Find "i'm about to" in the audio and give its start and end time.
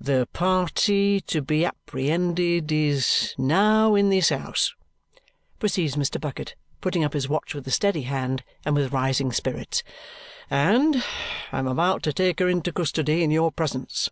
11.52-12.14